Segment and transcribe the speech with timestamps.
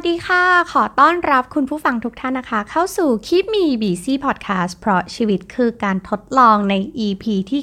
[0.00, 6.74] สวัสดีค่ะ ขอต้อนรับคุณผู้ฟังทุกท่านนะคะ เข้าสู่ Keep Me Busy Podcast เพราะชีวิตคือการทดลองใน
[7.06, 7.62] EP ที่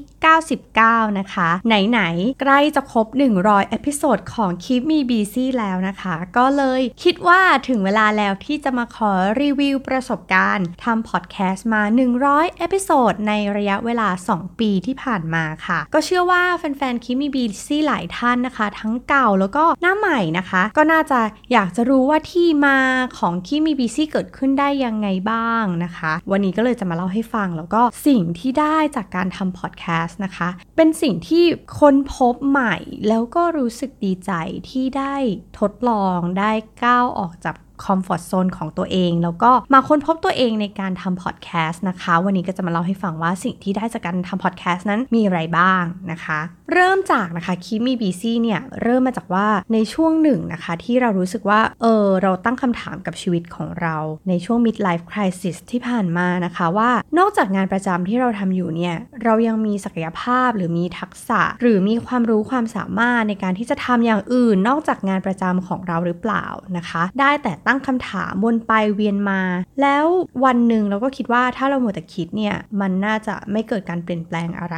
[0.62, 3.08] 99 นะคะ ไหน ๆ ใกล้จะครบ
[3.40, 9.12] 100 episode ของ Keep Me Busy แล้วนะคะ ก็เลยคิดว่าถึงเวลาแล้วที่จะมาขอ
[9.42, 11.82] รีวิวประสบการณ์ทำพอดแคสต์มา
[12.22, 21.20] 100 episode ในระยะเวลา 2 ปีที่ผ่านมาค่ะ ก็เชื่อว่าแฟนๆ Keep Me Busy หลายท่านนะคะ ทั้งเก่าแล้วก็หน้าใหม่นะคะ ก็น่าจะ
[21.54, 22.78] อยากจะรู้ว่าที่มา
[23.18, 31.44] ของ Keep Me Busy เกิดขึ้นได้ยังไงบ้างนะคะ วันนี้ก็เลยจะมาเล่าให้ฟังแล้วก็สิ่งที่ได้จากการทำพอดแคสต์นะคะ เป็นสิ่งที่
[31.80, 32.76] ค้นพบใหม่
[33.08, 34.32] แล้วก็รู้สึกดีใจ
[34.70, 35.16] ที่ได้
[35.60, 36.52] ทดลองได้
[36.84, 46.40] ก้าวออกจาก comfort zone ของตัวเอง แล้วก็มาค้นพบตัวเองในการทำพอดแคสต์นะคะ วันนี้ก็จะมาเล่าให้ฟังว่าสิ่งที่ได้จากการทำพอดแคสต์นั้นมีอะไรบ้างนะคะ
[46.74, 53.96] เริ่มจากนะคะคิมีบีซี่เนี่ย เริ่มมาจากว่าในช่วงหนึ่งนะคะ ที่เรารู้สึกว่า เออ เราตั้งคำถามกับชีวิตของเรา
[54.30, 66.46] ในช่วง midlife crisis ที่ผ่านมานะคะว่านอกจากงานประจำที่เราทำอยู่เนี่ย เรายังมีศักยภาพหรือมีทักษะ หรือมีความรู้ความสามารถในการที่จะทำอย่างอื่น นอกจากงานประจำของเราหรือเปล่า
[66.78, 69.42] นะคะ ได้แต่ตั้งคำถามวนไปเวียนมา
[69.82, 70.06] แล้ว
[70.46, 74.78] วันหนึ่งเราก็คิดว่าถ้าเราหมดแต่คิดเนี่ยมันน่าจะไม่เกิดการเปลี่ยนแปลงอะไร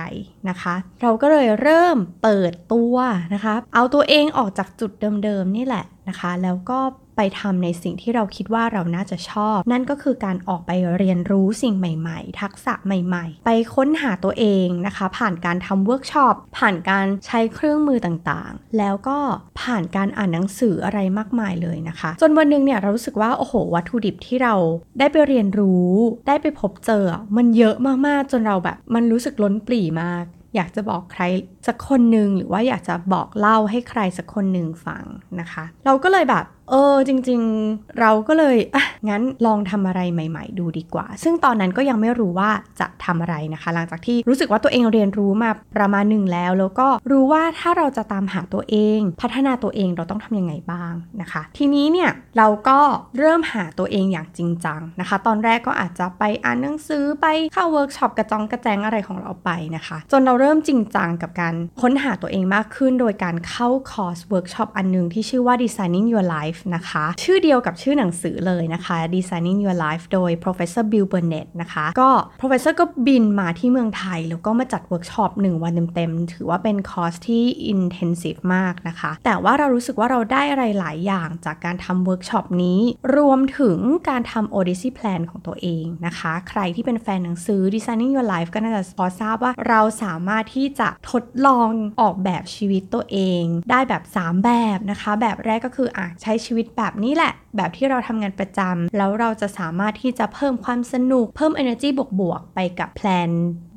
[0.50, 2.96] นะคะ เราก็เลยเริ่มเปิดตัว
[3.34, 4.92] นะคะ เอาตัวเองออกจากจุด
[5.24, 6.80] เดิมๆนี่แหละนะคะ แล้วก็
[7.18, 19.18] ไปทำในสิ่งที่เราคิดว่าเราน่าจะชอบ นั่นก็คือการออกไปเรียนรู้สิ่งใหม่ๆ ทักษะใหม่ๆ ไปค้นหาตัวเองนะคะ ผ่านการทำเวิร์กช็อปผ่านการใช้เครื่องมือต่างๆ แล้วก็
[19.62, 24.56] ผ่านการอ่านหนังสืออะไรมากมายเลยนะคะ จนวันนึงเนี่ยเรารู้สึกว่าโอ้โห วัตถุดิบที่เรา
[25.00, 25.92] ได้ไปเรียนรู้
[26.28, 27.04] ได้ไปพบเจอ
[27.38, 27.76] มันเยอะ
[28.08, 31.24] มากๆจนเราแบบ มันรู้สึกล้นปลี่มาก อยากจะบอกใคร
[31.68, 35.04] สักคนหนึ่งหรือว่าอยากจะบอกเล่าให้ใครสักคนหนึ่งฟัง
[35.40, 52.80] นะคะ เราก็เลยแบบเออจริงๆ เราก็เลยอะงั้นลองทำอะไรใหม่ ๆ ดูดีกว่า ซึ่งตอนนั้นก็ยังไม่รู้ว่าจะทำอะไรนะคะ หลังจากที่รู้สึกว่าตัวเองเรียนรู้มาประมาณหนึ่งแล้ว แล้วก็รู้ว่าถ้าเราจะตามหาตัวเอง พัฒนาตัวเองเราต้องทำยังไงบ้างนะคะ ทีนี้เนี่ยเราก็
[53.18, 71.48] เริ่มหาตัวเองอย่างจริงจังนะคะ ตอนแรกก็อาจจะไปอ่านหนังสือไปเข้าเวิร์กช็อปกระจองกระแจงอะไรของเราไปนะคะ จนเราเริ่มจริงจังกับการค้นหาตัวเองมากขึ้น โดยการเข้าคอร์สเวิร์กช็อปอันนึงที่ชื่อว่า Designing Your Life นะคะ ชื่อเดียวกับชื่อหนังสือเลยนะคะ Designing Your Life โดย Professor Bill Burnett
[71.62, 72.10] นะคะ ก็
[72.40, 77.44] Professor ก็บินมาที่เมืองไทย แล้วก็มาจัดเวิร์กช็อป1วันเต็มๆ ถือว่าเป็นคอร์สที่
[77.74, 82.80] intensive มากนะคะ แต่ว่าเรารู้สึกว่าเราได้อะไรหลายอย่างจากการทำเวิร์กช็อปนี้
[83.18, 83.80] รวมถึง
[84.10, 91.70] การทำ Odyssey Plan ของตัวเองนะคะ ใครที่เป็นแฟนหนังสือ Designing Your Life ก็น่าจะพอทราบว่าเราสามารถที่จะทดลอง
[92.02, 103.30] ออกแบบชีวิตตัวเอง ได้แบบ 3 แบบนะคะ แบบแรกก็คืออะใช้ชีวิตแบบนี้แหละ แบบที่เราทำงานประจำแล้วเราจะสามารถที่จะเพิ่มความสนุก เพิ่ม energy บวกๆไปกับแพลน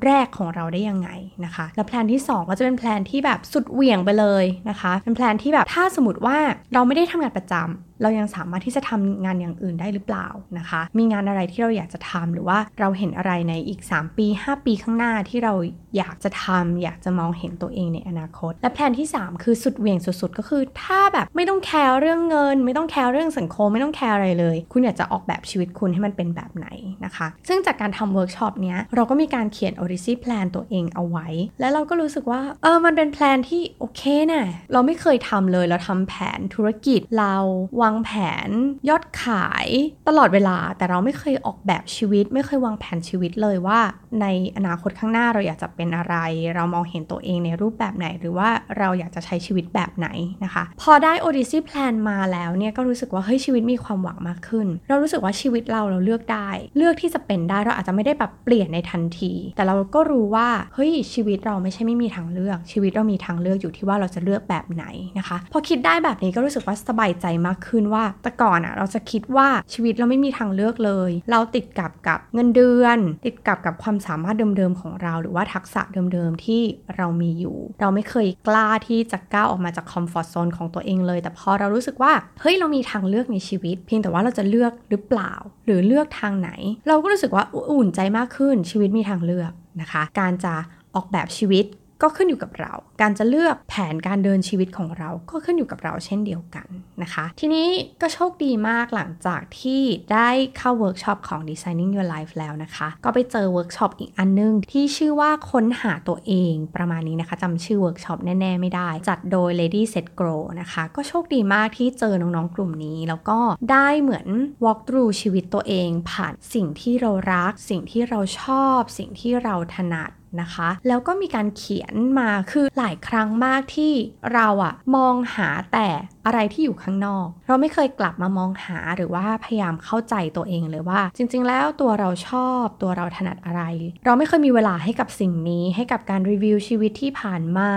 [0.04, 1.10] แรกของเราได้ยังไง
[1.44, 6.38] นะคะ แล้วแพลนที่ 2 ก็จะเป็นแพลนที่แบบสุดเหวี่ยงไปเลยนะคะ เป็นแพลนที่แบบถ้าสมมติว่า
[6.72, 10.26] เราไม่ได้ทำงานประจำ เรายังสามารถที่จะทำงานอย่างอื่นได้หรือเปล่า
[10.58, 15.54] นะคะ มีงานอะไรที่เราอยากจะทำหรือว่าเราเห็นอะไรในอีก 3 ปี 5 ปีข้างหน้าที่เรา
[15.96, 26.66] อยากจะทำอยากจะมองเห็นตัวเองในอนาคต และแพลนที่ 3 คือสุดเหวี่ยงสุดๆ ก็คือ ถ้าแบบไม่ต้องแคร์เรื่องเงิน ไม่ต้องแคร์เรื่องสังคม ไม่ต้องแคร์อะไรเลย คุณอยากจะออกแบบชีวิตคุณให้มันเป็นแบบไหน
[27.04, 31.26] นะคะ ซึ่งจากการทำเวิร์กช็อปเนี้ยเราก็มีการเขียน Odyssey Plan ตัวเองเอาไว้
[31.60, 37.36] แล้วเราก็รู้สึกว่าเออมันเป็นแพลนที่โอเคนะเราไม่เคยทำเลยเราทำแผนธุรกิจเรา
[37.80, 38.10] วางางแผ
[38.46, 38.48] น
[38.88, 39.66] ยอดขาย
[40.08, 43.80] ตลอดเวลา แต่เราไม่เคยออกแบบชีวิต ไม่เคยวางแผนชีวิตเลยว่า
[44.20, 46.14] ในอนาคตข้างหน้าเราอยากจะเป็นอะไร
[46.54, 48.48] เรามองเห็นตัวเองในรูปแบบไหน หรือว่า
[48.78, 50.08] เราอยากจะใช้ชีวิตแบบไหน
[50.44, 64.84] นะคะ พอได้ Odyssey Plan มาแล้วเนี่ยก็รู้สึกว่าเฮ้ยชีวิตมีความหวังมากขึ้น เรารู้สึกว่าชีวิตเราเราเลือกได้ เลือกที่จะเป็นได้เราอาจจะไม่ได้แบบเปลี่ยนในทันที แต่เราก็รู้ว่าเฮ้ยชีวิตเราไม่ใช่ไม่มีทางเลือก ชีวิตเรามีทางเลือกอยู่ที่ว่าเราจะเลือกแบบไหน
[65.18, 75.82] นะคะ พอคิดได้แบบนี้ก็รู้สึกว่าสบายใจมากขึ้นว่าแต่ก่อนอะเราจะคิดว่าชีวิตเราไม่มีทางเลือกเลย เราติดกับกับเงินเดือน ติดกับกับความสามารถเดิมๆของเรา หรือว่าทักษะ
[76.12, 76.62] เดิมๆที่
[76.96, 85.32] เรามีอยู่ เราไม่เคยกล้าที่จะก้าวออกมาจากคอมฟอร์ทโซนของตัวเองเลย แต่พอเรารู้สึกว่าเฮ้ยเรามีทางเลือกในชีวิต เพียงแต่ว่าเราจะเลือกหรือเปล่า
[85.66, 86.50] หรือเลือกทางไหน
[86.88, 90.54] เราก็รู้สึกว่าอุ่นใจมากขึ้นชีวิตมีทางเลือกนะคะ การจะ
[90.94, 91.64] ออกแบบชีวิต
[92.02, 96.68] ก็ขึ้นอยู่กับเรา การจะเลือกแผนการเดินชีวิตของเราก็ขึ้นอยู่กับเราเช่นเดียวกัน
[97.02, 97.68] นะคะ ทีนี้
[98.00, 99.82] ก็โชคดีมากหลังจากที่
[100.12, 113.38] ได้เข้าเวิร์กช็อปของ Designing Your Life แล้วนะคะ ก็ไปเจอเวิร์กช็อปอีกอันนึง ที่ชื่อว่าค้นหาตัวเองประมาณนี้นะคะจำชื่อเวิร์กช็อปแน่ๆไม่ได้ จัดโดย Ready Set Grow นะคะ ก็โชคดีมากที่เจอน้องๆกลุ่มนี้ แล้วก็
[113.70, 114.26] ได้เหมือน
[114.64, 120.10] walk through ชีวิตตัวเอง ผ่านสิ่งที่เรารัก สิ่งที่เราชอบ สิ่งที่เราถนัด
[120.40, 123.92] นะคะ แล้วก็มีการเขียนมาคือหลายครั้งมากที่
[124.34, 125.88] เราอะมองหาแต่
[126.26, 133.62] อะไรที่อยู่ข้างนอก เราไม่เคยกลับมามองหาหรือว่าพยายามเข้าใจตัวเองเลยว่า จริง ๆ แล้วตัวเราชอบตัวเราถนัดอะไร
[134.04, 137.70] เราไม่เคยมีเวลาให้กับสิ่งนี้ ให้กับการรีวิวชีวิตที่ผ่านมา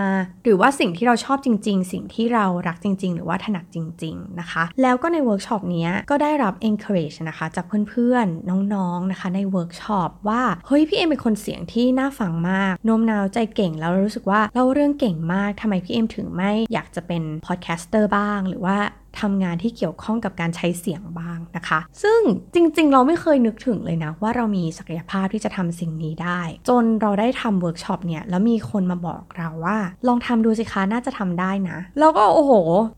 [0.43, 18.77] หรือว่าสิ่งที่เราชอบจริง ๆ สิ่งที่เรารักจริง ๆ หรือว่าถนัดจริง ๆ นะคะ แล้วก็ในเวิร์กช็อปนี้ก็ได้รับ encourage นะคะจากเพื่อนๆน้องๆนะคะในเวิร์กช็อปว่าเฮ้ยพี่เอ็มเป็นคนเสียงที่น่าฟังมากโน้มน้าวใจเก่งแล้วรู้สึกว่าเล่าเรื่องเก่งมากทำไมพี่เอ็มถึงไม่อยากจะเป็น podcaster บ้างหรือว่า
[19.21, 22.19] ทำงานที่เกี่ยวข้องกับการใช้เสียงบ้างนะคะ ซึ่ง
[22.53, 29.77] จริง ๆ เราไม่เคยนึกถึงเลยนะ ว่าเรามีศักยภาพที่จะทำสิ่งนี้ได้ จนเราได้ทำเวิร์กช็อปเนี่ย แล้วมีคนมาบอกเราว่า
[30.07, 32.51] ลองทำดูสิคะน่าจะทำได้นะแล้วก็โอ้โห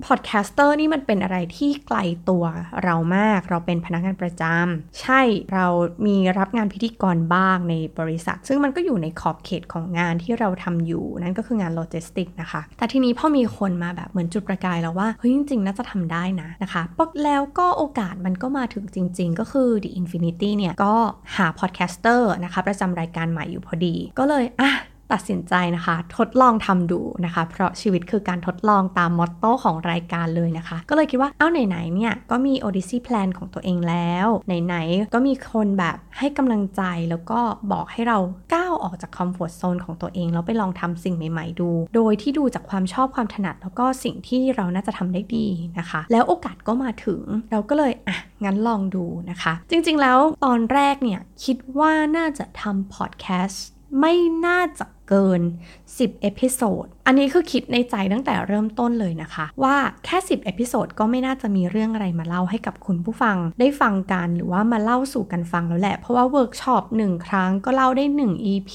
[0.05, 2.43] podcaster นี่มันเป็นอะไรที่ไกลตัว
[2.83, 5.21] เรามาก เราเป็นพนักงานประจำใช่
[5.53, 5.65] เรา
[6.05, 20.93] มีรับงานพิธีกรบ้างในบริษัท ซึ่งมันก็อยู่ในขอบเขตของงานที่เราทำอยู่นั่นก็คืองานโลจิสติกนะคะแต่ทีนี้พอมีคนมาแบบเหมือนจุดประกายแล้วว่าเฮ้ยจริงๆน่าจะทำได้นะนะคะ แล้วก็โอกาสมันก็มาถึงจริง ๆ ก็คือ The Infinity เนี่ย ก็
[21.37, 24.71] หา podcaster นะคะ ประจำรายการใหม่อยู่พอดี ก็เลยอะ
[25.13, 34.27] ตัดสินใจนะคะ ทดลองทำดูนะคะ เพราะชีวิตคือการทดลองตามมอตโต้ของรายการเลยนะคะ ก็เลยคิดว่าเอ้าไหนๆเนี่ยก็มี Odyssey Plan ของตัวเองแล้ว
[34.65, 37.39] ไหนๆก็มีคนแบบให้กำลังใจแล้วก็
[37.71, 38.17] บอกให้เรา
[38.53, 45.47] ก้าวออกจากคอมฟอร์ทโซนของตัวเองแล้วไปลองทำสิ่งใหม่ๆดู โดยที่ดูจากความชอบความถนัด แล้วก็สิ่งที่เราน่าจะทำได้ดี
[45.79, 53.63] นะคะ แล้วโอกาสก็มาถึงเราก็เลยอะงั้นลองดูนะคะ จริงๆแล้วตอนแรกเนี่ยคิดว่าน่าจะทำพอดแคสต์
[54.01, 54.15] ไม่
[54.45, 55.41] น่าจะ เกิน
[55.85, 59.75] 10 episode อันนี้คือคิดในใจตั้งแต่เริ่มต้นเลยนะคะ ว่า
[60.05, 68.71] แค่ 10 episode ก็ไม่น่าจะมีเรื่องอะไรมาเล่าให้กับคุณผู้ฟัง ได้ฟังกันหรือว่ามาเล่าสู่กันฟังแล้วแหละ เพราะว่าเวิร์กช็อปหนึ่งครั้งก็เล่าได้ 1 EP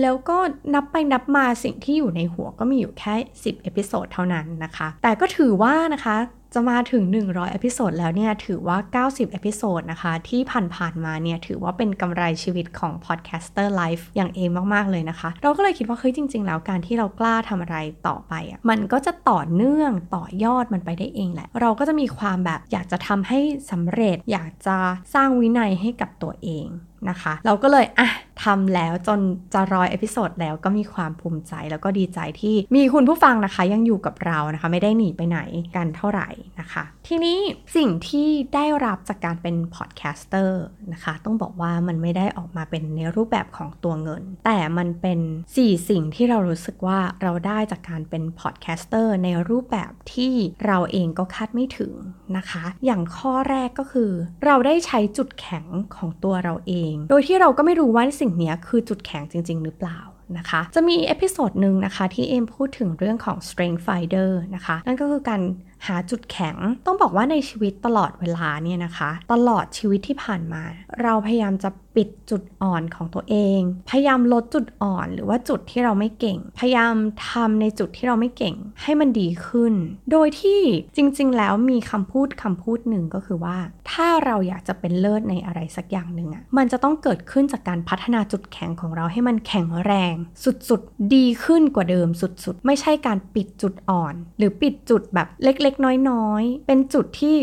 [0.00, 0.36] แล้วก็
[0.74, 6.16] นับไปนับมาสิ่งที่อยู่ในหัวก็มีอยู่แค่ 10 episode เท่านั้นนะคะ แต่ก็ถือว่านะคะ
[6.54, 17.76] จะมาถึง 100 episode แล้วเนี่ยถือว่า 90 episode นะคะ ที่ผ่านๆมาเนี่ยถือว่าเป็นกำไรชีวิตของ podcaster life อย่างเอมมากๆเลยนะคะ เราก็เลยคิดว่าเฮ้ยจริง ๆ แล้วการที่เรากล้าทำอะไร
[18.08, 23.38] ต่อไปอะมันก็จะต่อเนื่องต่อยอดมันไปได้เองแหละ เราก็จะมีความแบบอยากจะทำให้
[23.70, 24.76] สำเร็จ อยากจะ
[25.14, 26.66] สร้างวินัยให้กับตัวเอง
[27.08, 28.08] นะคะ เราก็เลยอะ
[28.44, 29.20] ทำแล้วจน
[29.54, 35.40] จะร้อย episode แล้วก็มีความภูมิใจแล้วก็ดีใจที่มีคุณผู้ฟังนะคะ ยังอยู่กับเรานะคะ ไม่ได้หนีไปไหน
[35.76, 36.28] กันเท่าไหร่
[36.60, 37.38] นะคะ ทีนี้
[37.76, 40.62] สิ่งที่ได้รับจากการเป็น podcaster
[40.92, 45.20] นะคะ ต้องบอกว่ามันไม่ได้ออกมาเป็นในรูปแบบของตัวเงิน แต่มันเป็น
[45.54, 50.32] 4 สิ่งที่เรารู้สึกว่าเราได้จากการเป็น podcaster ในรูปแบบที่
[50.66, 51.92] เราเองก็คาดไม่ถึง
[52.36, 54.10] นะคะ อย่างข้อแรกก็คือ
[54.44, 55.66] เราได้ใช้จุดแข็ง
[55.96, 60.00] ของตัวเราเองโดยที่เราก็ไม่รู้ว่าสิ่งนี้คือจุดแข็งจริง ๆ หรือเปล่า
[60.38, 65.42] นะคะ จะมี episode หนึ่งนะคะที่เอมพูดถึงเรื่องของ strength finder นะคะ นั่นก็คือการ
[65.86, 66.56] หาจุดแข็ง
[66.86, 70.62] ต้องบอกว่าในชีวิตตลอดเวลาเนี่ยนะคะ ตลอดชีวิตที่ผ่านมา
[71.02, 73.60] เราพยายามจะปิดจุดอ่อนของตัวเอง
[73.90, 76.94] พยายามลดจุดอ่อนหรือว่าจุดที่เราไม่เก่ง พยายาม
[77.30, 79.74] ทำในจุดที่เราไม่เก่งให้มันดีขึ้น
[80.10, 80.60] โดยที่
[80.96, 83.56] จริง ๆ แล้วมีคำพูดคำพูดหนึ่งก็คือว่า
[83.90, 97.34] ถ้าเราอยากจะเป็นเลิศในอะไรสักอย่างหนึ่งอะ่ะมันจะต้องเกิดขึ้นจากการพัฒนาจุดแข็งของเราให้มันแข็งแรง สุดๆ ดีขึ้นกว่าเดิมสุดๆ ไม่ใช่การปิดจุดอ่อน หรือปิดจุดแบบเล็กๆ น้อยๆ เป็นจุดที่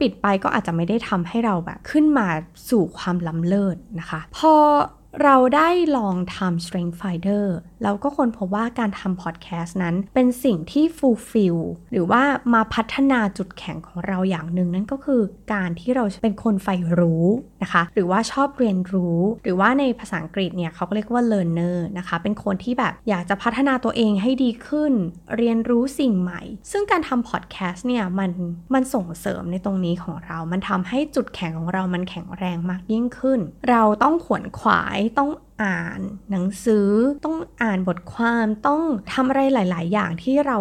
[0.00, 2.28] ปิดไปก็อาจจะไม่ได้ทำให้เราแบบ ขึ้นมา
[2.70, 4.54] สู่ความล้ำเลิศนะคะ พอ
[5.22, 7.46] เราได้ลองทำ Strength Finder
[7.82, 11.58] แล้วก็คนพบว่าการทำพอดแคสต์นั้นเป็นสิ่งที่ fulfill
[11.92, 12.22] หรือว่า
[12.54, 17.26] มาพัฒนาจุดแข็งของเราอย่างหนึ่งนั่นก็คือการที่เราเป็นคนใฝ่รู้
[17.62, 24.92] นะคะ หรือว่าชอบเรียนรู้ หรือว่าในภาษาอังกฤษเนี่ยเขาก็เรียกว่า learner นะคะ เป็นคนที่แบบอยากจะพัฒนาตัวเองให้ดีขึ้น
[25.36, 28.30] เรียนรู้สิ่งใหม่ ซึ่งการทำพอดแคสต์เนี่ยมัน
[28.74, 33.40] มันส่งเสริมในตรงนี้ของเรา มันทำให้จุดแข็งของเรามันแข็งแรงมากยิ่งขึ้น
[33.70, 35.28] เราต้องขวนขวายต้อง
[35.62, 36.00] อ่าน
[36.30, 36.88] หนังสือ
[37.24, 40.58] ต้องอ่านบทความต้องทำอะไรหลาย ๆ อย่างที่เรา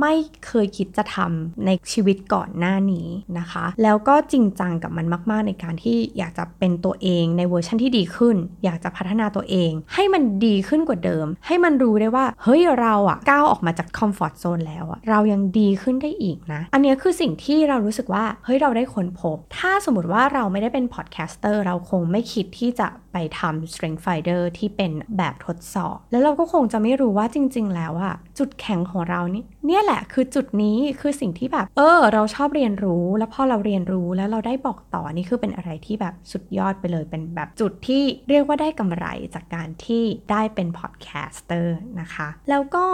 [0.00, 0.14] ไม่
[0.46, 3.08] เคยคิดจะทำในชีวิตก่อนหน้านี้
[3.38, 24.42] นะคะ แล้วก็จริงจังกับมันมาก ๆ ในการที่อยากจะเป็นตัวเองในเวอร์ชันที่ดีขึ้น อยากจะพัฒนาตัวเอง ให้มันดีขึ้นกว่าเดิม ให้มันรู้ได้ว่าเฮ้ยเราอะก้าวออกมาจาก comfort zone แล้วอะเรายังดีขึ้นได้อีกนะ อันนี้คือสิ่งที่เรารู้สึกว่าเฮ้ยเราได้ค้นพบ ถ้าสมมติว่าเราไม่ได้เป็น podcaster เราคงไม่คิดที่จะไปทำ Strength Finder
[24.58, 42.86] ที่เป็นแบบทดสอบ แล้วเราก็คงจะไม่รู้ว่าจริง ๆ แล้วอะจุดแข็งของเรานี่เนี่ยแหละคือจุดนี้คือสิ่งที่แบบ เออ เราชอบเรียนรู้ แล้วพอเราเรียนรู้แล้วเราได้บอกต่อนี่คือเป็นอะไรที่แบบสุดยอดไปเลยเป็นแบบจุดที่เรียกว่าได้กำไรจากการที่ได้เป็น podcaster นะคะ แล้วก็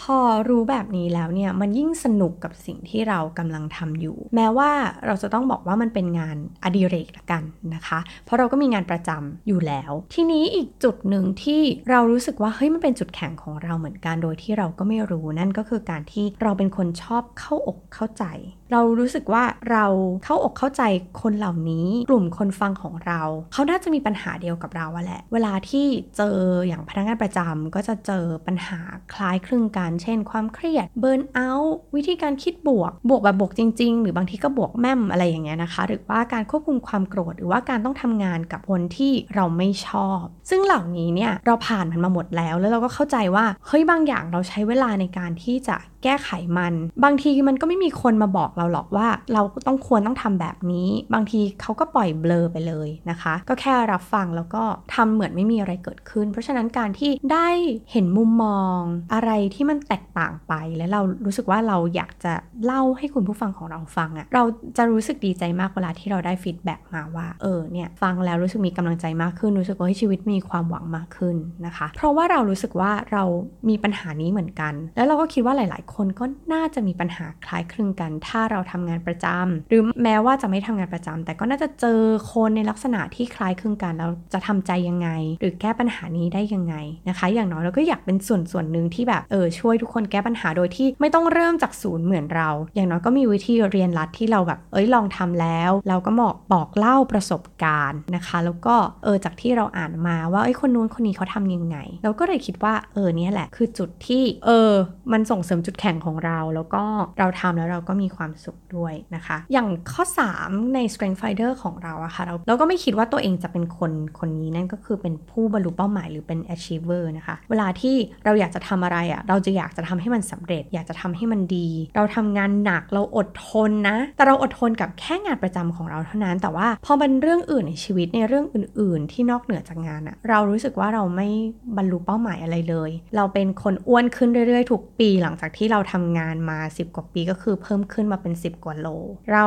[0.00, 0.18] พอ
[0.48, 4.70] รู้แบบนี้แล้วเนี่ยมันยิ่งสนุกกับสิ่งที่เรากำลังทำอยู่ แม้ว่า
[5.06, 7.42] เราจะต้องบอกว่ามันเป็นงานอดิเรกละกัน
[7.74, 18.24] นะคะ เพราะเราก็มีงานประจำอยู่แล้ว ทีนี้อีกจุดหนึ่งที่เรารู้สึกว่าเฮ้ยมันเป็นจุดแข็งของเราเหมือนกันโดยที่เราก็ไม่รู้นั่นก็คือการที่เราเป็นคนชอบเข้าอกเข้าใจ
[18.72, 19.86] เรารู้สึกว่าเรา
[20.24, 20.82] เข้าอกเข้าใจ
[21.22, 23.20] คนเหล่านี้ กลุ่มคนฟังของเรา
[23.52, 25.86] เขาน่าจะมีปัญหาเดียวกับเราแหละ เวลาที่
[26.16, 28.80] เจออย่างพนักงานประจำก็จะเจอปัญหา
[29.14, 54.62] คล้ายคลึงกัน เช่น ความเครียดเบิร์นเอาท์วิธีการคิดบวก บวกแบบบวกจริง ๆ หรือบางทีก็บวกแม่มอะไรอย่างเงี้ยนะคะ หรือว่าการควบคุมความโกรธ หรือว่าการต้องทำงานกับคนที่เราไม่ชอบ ซึ่งเหล่านี้เนี่ยเราผ่านมันมาหมดแล้ว แล้วเราก็เข้าใจว่าเฮ้ยบางอย่างเราใช้เวลาในการที่จะ แก้ไขมัน บางทีมันก็ไม่มีคนมาบอกเราหรอกว่า เราต้องควรต้องทำแบบนี้ บางทีเขาก็ปล่อยเบลอไปเลยนะคะ ก็แค่รับฟังแล้วก็
[54.94, 57.48] ทำเหมือนไม่มีอะไรเกิดขึ้น เพราะฉะนั้นการที่ได้
[57.92, 58.80] เห็นมุมมอง
[59.14, 62.32] อะไรที่มันแตกต่างไป และเรารู้สึกว่าเราอยากจะ
[62.64, 64.42] เล่าให้คุณผู้ฟังของเราฟังอะเรา
[64.76, 73.24] จะรู้สึกดีใจมากเวลาที่เราได้ feedback มาว่าเออเนี่ยฟังแล้วรู้สึกมีกำลังใจมากขึ้นรู้สึกว่าชีวิตมีความหวังมากขึ้นนะคะ เพราะว่าเรารู้สึกว่าเรา
[73.68, 82.00] มีปัญหานี้เหมือนกัน แล้วเราก็คิดว่าหลาย ๆคนก็น่าจะมีปัญหาคล้ายคลึงกัน ถ้าเราทำงานประจำหรือแม้ว่าจะไม่ทำงานประจำแต่ก็น่าจะเจอ
[82.32, 85.08] คนในลักษณะที่คล้ายคลึงกันแล้วจะทำใจยังไง
[85.40, 86.74] หรือแก้ปัญหานี้ได้ยังไง
[87.08, 104.72] นะคะ อย่างน้อยเราก็อยากเป็นส่วนส่วนหนึ่งที่แบบเออช่วยทุกคนแก้ปัญหาโดยที่ไม่ต้องเริ่มจากศูนย์เหมือนเรา อย่างน้อยก็มีวิธีเรียนรัดที่เราแบบเอ้ยลองทำแล้ว เราก็บอกบอกเล่าประสบการณ์นะคะ แล้วก็เออจากที่เราอ่านมาว่าเอ้ยคนนู้นคนนี้เขาทำยังไง เราก็เลยคิดว่าเออเนี่ยแหละคือจุดที่เออ
[105.12, 106.82] มันส่งเสริมจุดแข็งของเรา แล้วก็
[107.18, 110.04] เราทำแล้วเราก็มีความสุขด้วยนะคะ อย่างข้อ
[110.38, 131.28] 3 ใน Strength Finder ของเราอะค่ะเราเราก็ไม่คิดว่าตัวเองจะเป็นคนคนนี้นั่นก็คือเป็นผู้บรรลุเป้าหมายหรือเป็น achiever นะคะ เวลาที่เราอยากจะทำอะไรอะเราจะอยากจะทำให้มันสำเร็จ อยากจะทำให้มันดี เราทำงานหนักเราอดทนนะ แต่เราอดทนกับแค่งานประจำของเราเท่านั้น แต่ว่าพอเป็นเรื่องอื่นในชีวิตในเรื่องอื่น ๆ ที่นอกเหนือจากงานอะเรารู้สึกว่าเราไม่
[131.76, 138.88] บรรลุเป้าหมายอะไรเลย เราเป็นคนอ้วนขึ้นเรื่อยๆทุกปีหลังจากที่เราทำงานมา 10 กว่าปีก็คือเพิ่มขึ้นมาเป็น 10 กว่าโล
[139.32, 139.46] เรา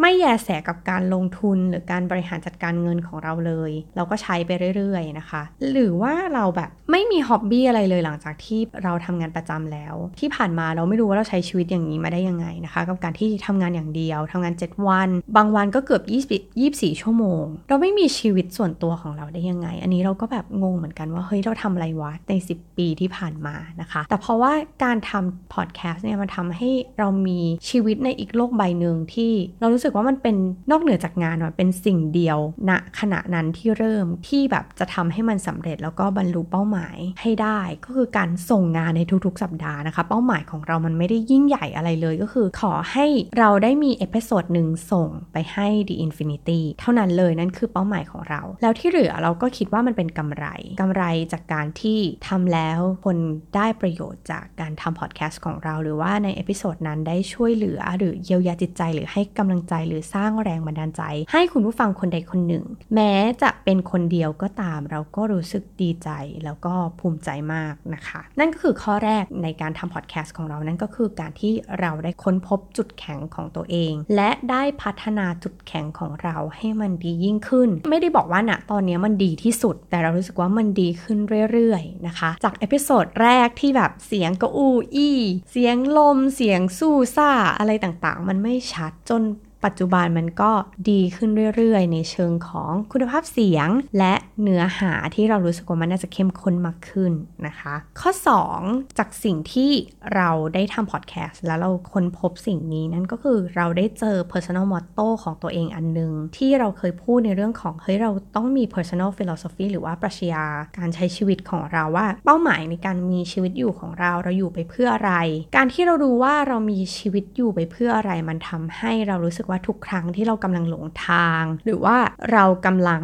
[0.00, 16.02] ไม่แยแสกับการลงทุนหรือการบริหารจัดการเงินของเราเลย เราก็ใช้ไปเรื่อยๆนะคะ หรือว่าเราแบบไม่มีฮ็อบบี้อะไรเลยหลังจากที่เราทำงานประจำแล้ว ที่ผ่านมาเราไม่รู้ว่าเราใช้ชีวิตอย่างนี้มาได้ยังไงนะคะ กับการที่ทำงานอย่างเดียวทำงาน 7 วัน บางวันก็เกือบ
[16.38, 24.52] 20 24 ชั่วโมง เราไม่มีชีวิตส่วนตัวของเราได้ยังไง อันนี้เราก็แบบงงเหมือนกันว่าเฮ้ยเราทำอะไรวะใน 10 ปีที่ผ่านมานะคะ แต่เพราะว่า
[24.84, 30.36] การทำพอดแคสต์เนี่ยมันทำให้เรามีชีวิตในอีกโลกใบหนึ่งที่เรารู้สึกว่ามันเป็น
[30.70, 43.06] นอกเหนือจากงานมันเป็นสิ่งเดียวณขณะนั้นที่เริ่มที่แบบจะทำให้มันสำเร็จแล้วก็บรรลุเป้าหมายให้ได้ก็คือการส่งงานในทุกๆ สัปดาห์นะคะ เป้าหมายของเรามันไม่ได้ยิ่งใหญ่อะไรเลยก็คือ ขอให้
[43.38, 50.46] เราได้มี episode หนึ่งส่งไปให้ The Infinity เท่านั้นเลยนั่นคือเป้าหมายของเรา แล้วที่เหลือเราก็คิดว่ามันเป็นกำไร
[50.80, 53.16] กำไรจากการที่ทำแล้วคน
[53.56, 66.08] ได้ประโยชน์จากการทำพอดแคสต์ของเราหรือว่าใน episode นั้นได้ช่วยเหลือ หรือเยียวยาจิตใจหรือให้กำลังใจหรือสร้างแรงบันดาลใจ ให้คุณผู้ฟังคนใดคนหนึ่ง แม้จะเป็นคนเดียวก็ตาม เราก็รู้สึกดีใจ
[66.44, 81.18] แล้วก็ภูมิใจมากนะคะ นั่นก็คือข้อแรกในการทำพอดแคสต์ของเรานั่นก็คือการที่เราได้ค้นพบจุดแข็งของตัวเอง และได้พัฒนาจุดแข็งของเราให้มันดียิ่งขึ้น ไม่ได้บอกว่าณตอนนี้มันดีที่สุด แต่เรารู้สึกว่ามันดีขึ้น
[81.52, 85.18] เรื่อยๆนะคะ จากเอพิโซดแรกที่แบบเสียงก็อู้อี้
[85.50, 89.22] เสียงลมเสียงสู้ซ่าอะไรต่างๆ มันไม่ชัดจน
[89.64, 90.50] ปัจจุบันมันก็
[90.90, 97.12] ดีขึ้นเรื่อยๆ ในเชิงของคุณภาพเสียง และเนื้อหาที่เรารู้สึกว่ามันน่าจะเข้มข้นมากขึ้น
[97.46, 98.10] นะคะ ข้อ
[98.54, 99.70] 2 จากสิ่งที่
[100.14, 110.44] เราได้ทำพอดแคสต์แล้วเราค้นพบสิ่งนี้นั่นก็คือเราได้เจอ personal motto ของตัวเองอันนึง ที่เราเคยพูดในเรื่องของเฮ้ยเราต้องมี personal philosophy หรือว่าปรัชญา
[110.78, 115.12] การใช้ชีวิตของเราว่า เป้าหมายในการมีชีวิตอยู่ของเราเราอยู่ไปเพื่ออะไร
[115.56, 121.96] การที่เรารู้ว่าเรามีชีวิตอยู่ไปเพื่ออะไรมันทำให้เรารู้สึกว่าทุกครั้งที่เรากำลังหลงทาง หรือว่า
[122.32, 123.02] เรากำลัง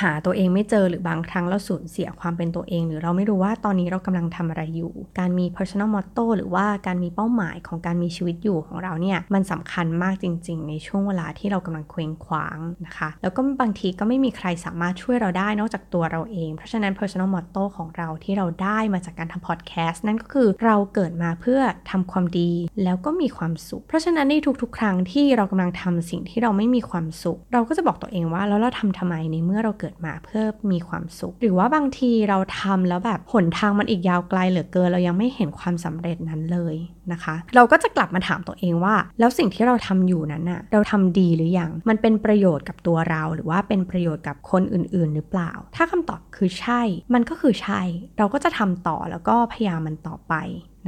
[0.00, 22.52] หาตัวเองไม่เจอหรือบางครั้งเราสูญเสียความเป็นตัวเอง หรือเราไม่รู้ว่าตอนนี้เรากำลังทำอะไรอยู่ การมี personal motto หรือว่าการมีเป้าหมายของการมีชีวิตอยู่ของเราเนี่ยมันสำคัญมากจริง ๆ ในช่วงเวลาที่เรากำลังเคว้งคว้างนะคะ แล้วก็บางทีก็ไม่มีใครสามารถช่วยเราได้นอกจากตัวเราเอง เพราะฉะนั้น personal motto ของเราที่เราได้มาจากการทำพอดแคสต์นั่นก็คือเราเกิดมาเพื่อทำความดี
[22.84, 30.42] แล้วก็มีความสุข เพราะฉะนั้นในทุกๆ ครั้งที่เรากำลังททำสิ่งที่เราไม่มีความสุข เราก็จะบอกตัวเองว่าแล้วเราทำทำไมในเมื่อเราเกิดมาเพื่อ
[30.72, 36.76] มีความสุข หรือว่าบางทีเราทำแล้วแบบหนทางมันอีกยาวไกลเหลือเกินเรายังไม่เห็นความสำเร็จนั้นเลย
[37.12, 46.80] นะคะ เราก็จะกลับมาถามตัวเองว่า แล้วสิ่งที่เราทำอยู่นั้นน่ะเราทำดีหรือยัง มันเป็นประโยชน์กับตัวเรา หรือว่าเป็นประโยชน์กับคนอื่น ๆ หรือเปล่า ถ้าคำตอบคือใช่
[47.14, 47.82] มันก็คือใช่
[48.18, 50.36] เราก็จะทำต่อแล้วก็พยายามมันต่อไป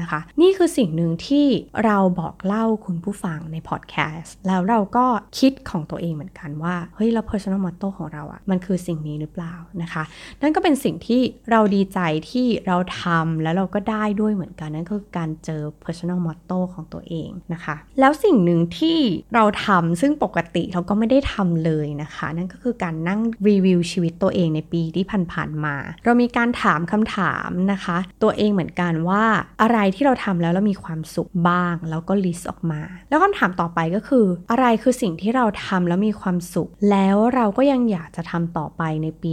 [0.00, 1.46] นะคะนี่คือสิ่งหนึ่งที่
[1.84, 5.06] เราบอกเล่าคุณผู้ฟังในพอดแคสต์แล้วเราก็
[5.38, 10.02] คิดของตัวเองเหมือนกันว่า เฮ้ย แล้ว personal motto ของเราอะ่ะมันคือสิ่งนี้หรือเปล่านะคะ
[10.42, 11.98] นั่นก็เป็นสิ่งที่เราดีใจ
[12.30, 18.98] ที่เราทำแล้วเราก็ได้ด้วยเหมือนกัน นั่นก็คือการเจอ personal motto ของตัวเองนะคะ แล้วสิ่งหนึ่งที่
[19.34, 29.24] เราทำซึ่งปกติเราก็ไม่ได้ทำเลยนะคะ นั่นก็คือการนั่งรีวิวชีวิตตัวเองในปีที่ผ่านๆมา เรามีการถามคำถามนะคะ ตัวเองเหมือนกันว่า
[29.62, 39.32] อะไรที่เราทำแล้วเรามีความสุขบ้าง แล้วก็ลิสต์ออกมา แล้วคำถามต่อไปก็คือ อะไรคือสิ่งที่เราทำแล้วมีความสุข แล้วเราก็ยังอยากจะทำต่อไปในปี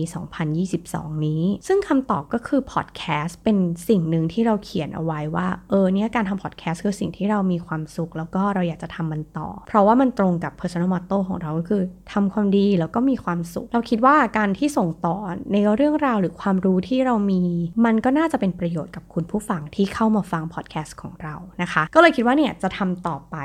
[0.62, 3.58] 2022 นี้ ซึ่งคำตอบก็คือพอดแคสต์เป็น
[3.90, 11.82] สิ่งหนึ่งที่เราเขียนเอาไว้ว่าเออเนี่ยการทำพอดแคสต์คือสิ่งที่เรามีความสุข แล้วก็เราอยากจะทำมันต่อ เพราะว่ามันตรงกับ personal motto ของเราก็คือ
[12.14, 15.16] ทำความดีแล้วก็มีความสุข เราคิดว่าการที่ส่งต่อ
[15.54, 17.42] ในเรื่องราวหรือความรู้ที่เรามี
[17.86, 23.36] มันก็น่าจะเป็นประโยชน์กับคุณผู้ฟังที่เข้ามาฟังพอดแคสต์ของเรานะคะ ก็เลยคิดว่าเนี่ยจะทำต่อไป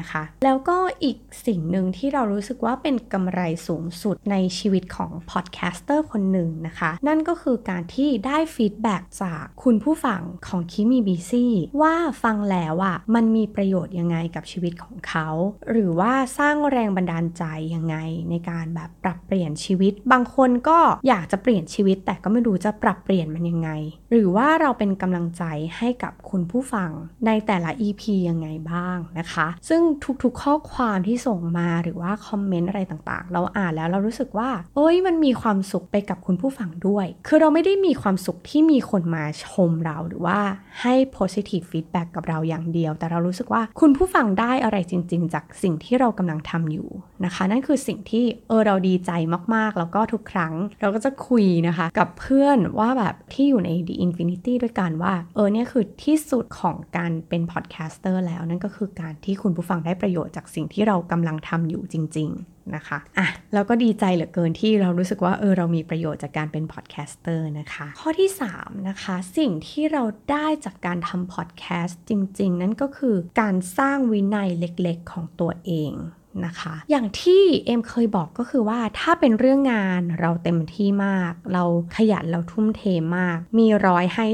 [0.00, 15.28] นะคะ แล้วก็อีกสิ่งหนึ่งที่เรารู้สึกว่าเป็นกำไรสูงสุดในชีวิตของ podcaster คนหนึ่งนะคะ นั่นก็คือการที่ได้ feedback จากคุณผู้ฟังของ Keep Me Busy ว่าฟังแล้วอะ่ะมันมีประโยชน์ยังไงกับชีวิตของเขา
[15.70, 17.96] หรือว่าสร้างแรงบันดาลใจยังไง
[18.30, 23.70] ในการแบบปรับเปลี่ยนชีวิต บางคนก็อยากจะเปลี่ยนชีวิต แต่ก็ไม่รู้จะปรับเปลี่ยนมันยังไง
[24.10, 25.44] หรือว่าเราเป็นกำลังใจ
[25.78, 26.90] ให้กับคุณผู้ฟัง
[27.26, 29.82] ในแต่ละ EP ยังไงบ้างนะคะ ซึ่ง
[30.22, 40.38] ทุกๆข้อความที่ส่งมาหรือว่าคอมเมนต์อะไรต่างๆ เราอ่านแล้วเรารู้สึกว่า เอ้ยมันมีความสุขไปกับคุณผู้ฟังด้วย คือเราไม่ได้มีความสุขที่มีคนมาชมเราหรือว่า
[40.82, 46.88] ให้ positive feedback กับเราอย่างเดียว แต่เรารู้สึกว่าคุณผู้ฟังได้อะไรจริง ๆ จากสิ่งที่เรากำลังทำอยู่
[47.24, 49.10] นะคะ นั่นคือสิ่งที่เออเราดีใจ
[49.54, 75.92] มากๆ แล้วก็ทุกครั้งเราก็จะคุยนะคะ กับเพื่อนว่าแบบที่อยู่ใน The Infinity ด้วยกันว่า เออเนี่ยคือที่สุดของการเป็น podcaster แล้วนั่นก็คือการที่คุณผู้ฟังได้ประโยชน์จากสิ่งที่เรากำลังทำอยู่จริง ๆนะคะอะแล้วก็ดีใจเหลือเกินที่เรารู้สึกว่าเออเรามีประโยชน์จากการเป็น podcaster นะคะ ข้อที่3นะคะสิ่งที่เราได้จากการทำพอดแคสต์จริง ๆ นั่นก็คือการสร้างวินัยเล็กๆ ของตัวเอง
[76.46, 81.64] นะคะ อย่างที่เอ็มเคยบอกก็คือว่าถ้าเป็นเรื่องงานเราเต็มที่มาก เรา
[81.96, 82.82] ขยันเราทุ่มเท
[83.16, 84.26] มาก มีร้อยให้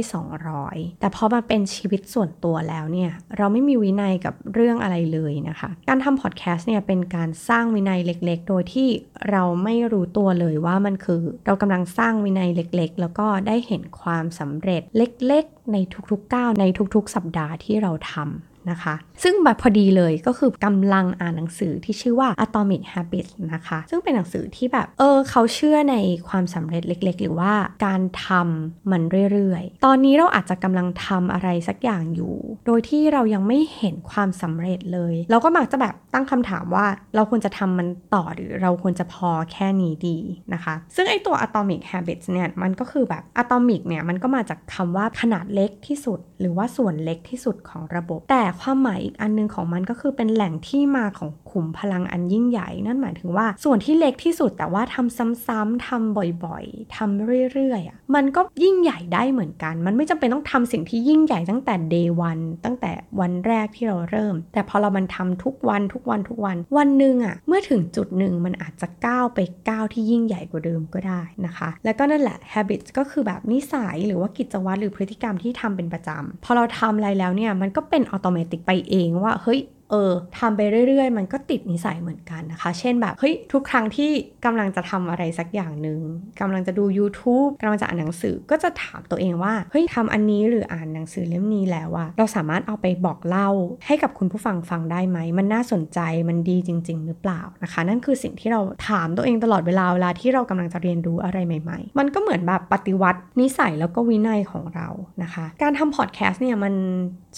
[0.47, 8.89] 200 แต่พอมาเป็นชีวิตส่วนตัวแล้วเนี่ยเราไม่มีวินัยกับเรื่องอะไรเลยนะคะ การทำพอดแคสต์เนี่ยเป็นการสร้างวินัยเล็กๆ โดยที่
[9.31, 15.77] เราไม่รู้ตัวเลยว่ามันคือเรากำลังสร้างวินัยเล็กๆ แล้วก็ได้เห็นความสำเร็จเล็กๆ ใน
[16.11, 25.97] ทุกๆก้าวในทุกๆ สัปดาห์ที่เราทำ นะคะ ซึ่งแบบพอดีเลยก็คือกำลังอ่านหนังสือที่ชื่อว่า Atomic Habits นะคะ ซึ่งเป็นหนังสือที่แบบ เออ เขาเชื่อใน
[26.29, 27.53] ความสำเร็จเล็ก ๆ หรือว่า
[27.87, 40.19] การทำมันเรื่อยๆ ตอนนี้เราอาจจะกำลังทำอะไรสักอย่างอยู่ โดยที่เรายังไม่เห็นความสำเร็จเลย เราก็มักจะแบบตั้งคำถามว่าเราควรจะทำมันต่อหรือเราควรจะพอแค่นี้ดี
[40.55, 64.35] นะคะ ซึ่งไอตัว Atomic Habits เนี่ย มันก็คือแบบ Atomic เนี่ย มันก็มาจากคำว่าขนาดเล็กที่สุด หรือว่าส่วนเล็กที่สุดของระบบ แต่ความหมายอีกอันนึงของมันก็คือเป็นแหล่งที่มาของขุมพลังอันยิ่งใหญ่ นั่นหมายถึงว่าส่วนที่เล็กที่สุดแต่ว่าทำซ้ำๆทำบ่อยๆทำเรื่อยๆอะมันก็ยิ่งใหญ่ได้เหมือนกัน มันไม่จำเป็นต้องทำสิ่งที่ยิ่งใหญ่ตั้งแต่ day one ตั้งแต่วันแรกที่เราเริ่ม
[64.53, 84.11] แต่พอเรามันทำทุกวันทุกวันทุกวัน วันหนึ่งอะเมื่อถึงจุดหนึ่งมันอาจจะก้าวไปก้าวที่ยิ่งใหญ่กว่าเดิมก็ได้นะคะ แล้วก็นั่นแหละ habit ก็คือแบบนิสัยหรือว่ากิจวัตรหรือพฤติกรรมที่ทำเป็นประจำพอเราทำอะไรแล้วเนี่ยมันก็เป็นอัตโนมัติไปเองว่าเฮ้ย เออทำไปเรื่อยๆ มันก็ติดนิสัยเหมือนกันนะคะ เช่นแบบเฮ้ยทุกครั้งที่
[84.45, 86.01] กำลังจะทำอะไรสักอย่างหนึ่ง
[86.41, 93.49] กำลังจะดู YouTube กำลังจะอ่านหนังสือก็จะถามตัวเองว่าเฮ้ยทำอันนี้หรืออ่านหนังสือเล่มนี้แล้วอะเราสามารถเอาไปบอกเล่า
[93.87, 104.89] ให้กับคุณผู้ฟังฟังได้ไหม มันน่าสนใจมันดีจริง ๆ หรือเปล่านะคะ นั่นคือสิ่งที่เราถามตัวเองตลอดเวลาเวลาที่เรากำลังจะเรียนรู้อะไรใหม่ ๆ มันก็เหมือนแบบปฏิวัตินิสัยแล้วก็วินัยของเรา
[105.23, 106.75] นะคะ การทำพอดแคสต์เนี่ยมัน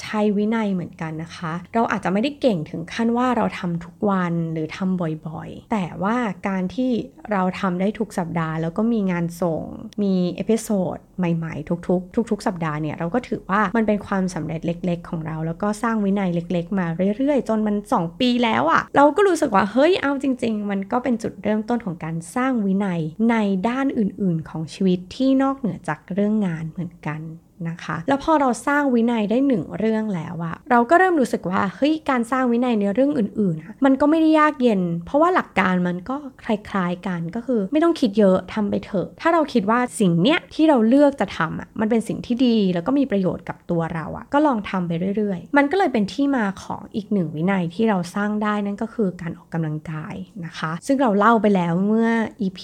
[0.01, 6.17] ใช้วินัยเหมือนกันนะคะ เราอาจจะไม่ได้เก่งถึงขั้นว่าเราทำทุกวันหรือทำบ่อยๆ แต่ว่า
[6.49, 6.91] การที่
[7.33, 9.63] เราทำได้ทุกสัปดาห์ แล้วก็มีงานส่ง
[10.03, 18.83] มี episode ใหม่ๆ ทุกๆ ทุก ๆ สัปดาห์เนี่ยเราก็ถือว่ามันเป็นความสำเร็จเล็ก ๆ ของเรา แล้วก็สร้างวินัยเล็ก ๆ มาเรื่อยๆ จนมัน 2 ปีแล้วอะ่ะ
[18.97, 23.01] เราก็รู้สึกว่าเฮ้ยเอาจริง ๆ มันก็เป็นจุดเริ่มต้นของการสร้างวินัย
[23.31, 23.37] ใน
[23.69, 27.23] ด้านอื่น ๆ ของชีวิตที่นอกเหนือจากเรื่องงานเหมือนกัน
[27.71, 52.09] นะคะ แล้วพอเราสร้างวินัยได้หนึ่งเรื่องแล้วอะเราก็เริ่มรู้สึกว่าเฮ้ยการสร้างวินัยในเรื่องอื่นๆอะมันก็ไม่ได้ยากเย็น เพราะว่าหลักการมันก็คล้ายๆกันก็คือ ไม่ต้องคิดเยอะทำไปเถอะ ถ้าเราคิดว่าสิ่งเนี้ยที่เราเลือกจะทำอะมันเป็นสิ่งที่ดีแล้วก็มีประโยชน์กับตัวเราอะก็ลองทำไปเรื่อยๆ มันก็เลยเป็นที่มาของอีกหนึ่งวินัยที่เราสร้างได้นั่นก็คือการออกกำลังกายนะคะ ซึ่งเราเล่าไปแล้วเมื่อ
[52.41, 52.61] EP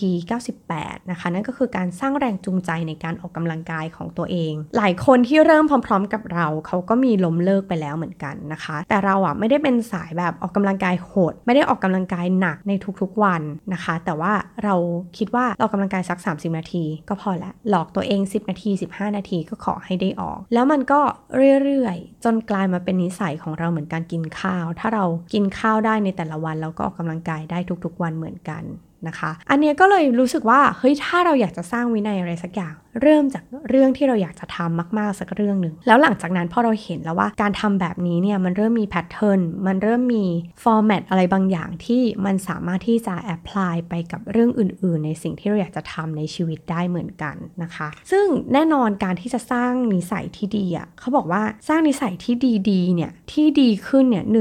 [0.55, 14.33] 98 นะคะ นั่นก็คือการสร้างแรงจูงใจในการออกกำลังกายของตัวเอง หลายคนที่เริ่มพร้อม ๆ กับเรา เขาก็มีล้มเลิกไปแล้วเหมือนกันนะคะ แต่เราอะไม่ได้เป็นสายแบบออกกำลังกายโหด ไม่ได้ออกกำลังกายหนักในทุกๆวันนะคะ แต่ว่า
[14.65, 14.75] เรา
[15.19, 21.01] คิดว่าเรากำลังกายสัก 30 นาที ก็พอละหลอกตัวเอง 10 นาที 15 นาทีก็ขอให้ได้ออก แล้วมันก็
[21.63, 28.65] เรื่อยๆ จนกลายมาเป็นนิสัยของเราเหมือนการกินข้าว ถ้าเรากินข้าวได้ในแต่ละวันเราก็ออกกำลังกายได้ทุกๆ วันเหมือนกัน
[29.07, 40.25] นะคะ อันนี้ก็เลยรู้สึกว่าเฮ้ยถ้าเราอยากจะสร้างวินัยอะไรสักอย่าง เริ่มจากเรื่องที่เราอยากจะทำมากๆสักเรื่องหนึ่งแล้วหลังจากนั้นพอเราเห็นแล้วว่าการทำแบบนี้เนี่ยมันเริ่มมี pattern มันเริ่มมี
[40.63, 52.35] format อะไรบางอย่างที่มันสามารถที่จะ apply ไปกับเรื่องอื่น ๆ ในสิ่งที่เราอยากจะทำในชีวิตได้เหมือนกันนะคะ ซึ่งแน่นอนการที่จะสร้างนิสัยที่ดีอะเขาบอกว่าสร้างนิสัยที่
[52.71, 54.35] ดีๆเนี่ยที่ดีขึ้นเนี่ยห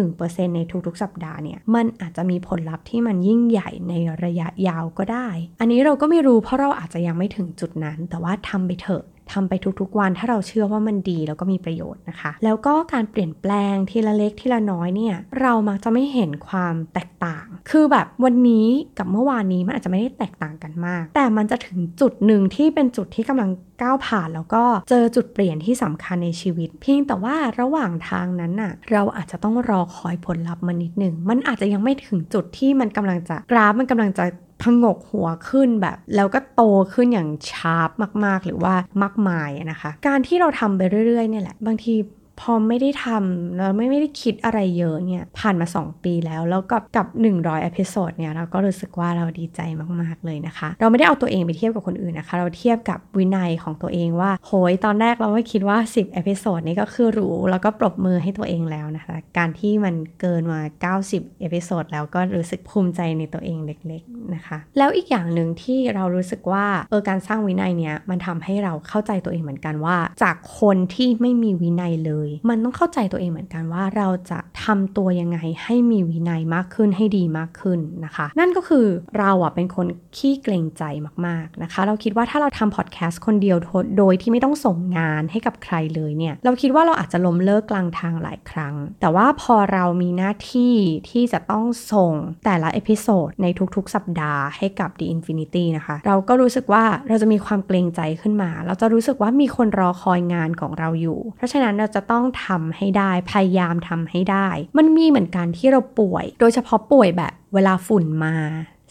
[0.55, 3.93] ในทุกๆ สัปดาห์เนี่ยมันอาจจะมีผลลัพธ์ที่มันยิ่งใหญ่ใน
[4.23, 5.27] ระยะยาวก็ได้
[5.59, 23.49] อันนี้เราก็ไม่รู้เพราะเราอาจจะยังไม่ถึงจุดนั้น แต่ว่าทำไปเถอะ ทำไปทุกๆวันถ้าเราเชื่อว่ามันดีแล้วก็มีประโยชน์นะคะ แล้วก็การเปลี่ยนแปลงทีละเล็กทีละน้อยเนี่ยเรามักจะไม่เห็นความแตกต่าง คือแบบวันนี้กับเมื่อวานนี้มันอาจจะไม่ได้แตกต่างกันมาก แต่มันจะถึงจุดหนึ่งที่เป็นจุดที่กำลัง
[23.81, 34.25] ก้าวผ่านแล้วก็เจอจุดเปลี่ยนที่สำคัญในชีวิต เพียงแต่ว่าระหว่างทางนั้นน่ะเราอาจจะต้องรอคอยผลลัพธ์มานิดหนึ่งมันอาจจะยังไม่ถึงจุดที่มันกำลังจะกราฟมันกำลังจะ
[34.61, 36.61] ผงกหัวขึ้นแบบ แล้วก็โต
[36.93, 37.89] ขึ้นอย่าง sharp
[38.25, 41.93] มาก ๆ หรือว่ามากมายนะคะ การที่เราทำไปเรื่อยๆเนี่ยแหละ บางที
[42.39, 49.59] พอไม่ได้ทำแล้วไม่ไม่ได้คิดอะไรเยอะเนี่ย ผ่านมา 2 ปีแล้ว แล้วกับกับ 100 episode เนี่ย เราก็รู้สึกว่าเราดีใจ
[50.01, 60.59] มาก ๆ เลยนะคะ เราไม่ได้เอาตัวเองไปเทียบกับคนอื่นนะคะ เราเทียบกับวินัยของตัวเองว่า โหย ตอนแรกเราไม่คิดว่า 10 episode นี้ก็คือรู้แล้วก็ปรบมือให้ตัวเองแล้วนะคะ การที่มันเกินมา
[61.01, 78.85] 90 episode แล้วก็รู้สึกภูมิใจในตัวเองเล็ก ๆ นะคะ แล้วอีกอย่างหนึ่งที่เรารู้สึกว่าเออการสร้างวินัยเนี่ยมันทำให้เราเข้าใจตัวเองเหมือนกันว่า จากคนที่ไม่มีวินัยเลยมันต้องเข้าใจตัวเองเหมือนกันว่าเราจะทำตัวยังไงให้มีวินัยมากขึ้นให้ดีมากขึ้นนะคะ นั่นก็คือ
[79.19, 79.87] เราอะเป็นคน
[80.17, 80.83] ขี้เกรงใจ
[81.25, 83.57] มากๆนะคะ เราคิดว่าถ้าเราทำพอดแคสต์คนเดียว
[83.97, 90.75] โดยที่ไม่ต้องส่งงานให้กับใครเลยเนี่ย เราคิดว่าเราอาจจะล้มเลิกกลางทางหลายครั้ง แต่ว่าพอเรามีหน้าที่
[91.09, 92.13] ที่จะต้องส่ง
[92.45, 108.35] แต่ละ episode ในทุกๆ สัปดาห์ให้กับ The Infinity นะคะ เราก็รู้สึกว่าเราจะมีความเกรงใจขึ้นมา เราจะรู้สึกว่ามีคนรอคอยงานของเราอยู่ เพราะฉะนั้นเราจะต้อง้องทำให้ได้ พยายามทำให้ได้ มันมีเหมือนกันที่เราป่วย โดยเฉพาะป่วยแบบเวลาฝุ่นมา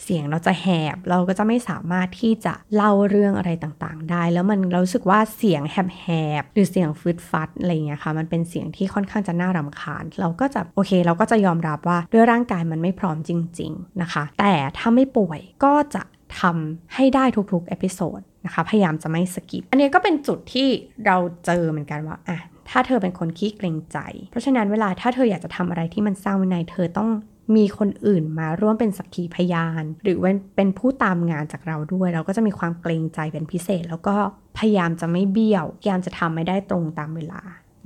[0.02, 6.06] เสียงเราจะแหบ เราก็จะไม่สามารถที่จะเล่าเรื่องอะไรต่างๆ ได้ แล้วมันเรารู้สึกว่าเสียงแห
[6.40, 16.02] บๆหรือเสียงฟืดฟัดอะไรเงี้ยค่ะ มันเป็นเสียงที่ค่อนข้างจะน่ารำคาญ เราก็จะโอเค เราก็จะยอมรับว่าด้วยร่างกายมันไม่พร้อมจริง ๆนะคะ แต่ถ้าไม่ป่วยก็จะ
[16.40, 20.68] ทำให้ได้ทุกๆ episode นะคะ พยายามจะไม่ skip อันนี้ก็เป็นจุดที่
[21.06, 22.38] เราเจอเหมือนกันว่าอะ
[22.70, 23.98] ถ้าเธอเป็นคนขี้เกรงใจ
[24.31, 27.11] เพราะฉะนั้นเวลาถ้าเธออยากจะทำอะไรที่มันสร้างวินัยเธอต้อง
[27.57, 30.18] มีคนอื่นมาร่วมเป็นสักขีพยาน หรือ
[30.57, 34.16] เป็นผู้ตามงานจากเราด้วย เราก็จะมีความเกรงใจเป็นพิเศษ แล้วก็
[34.59, 37.40] พยายามจะไม่เบี้ยวพยายามจะทำให้ได้ตรงตามเวลา